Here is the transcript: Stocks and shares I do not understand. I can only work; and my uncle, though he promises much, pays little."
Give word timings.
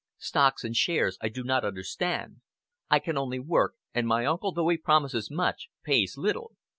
Stocks 0.17 0.63
and 0.63 0.75
shares 0.75 1.19
I 1.21 1.29
do 1.29 1.43
not 1.43 1.63
understand. 1.63 2.37
I 2.89 2.97
can 2.97 3.19
only 3.19 3.37
work; 3.37 3.75
and 3.93 4.07
my 4.07 4.25
uncle, 4.25 4.51
though 4.51 4.69
he 4.69 4.77
promises 4.77 5.29
much, 5.29 5.69
pays 5.83 6.17
little." 6.17 6.53